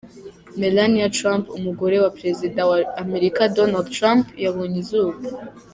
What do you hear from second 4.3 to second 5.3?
yabonye izuba.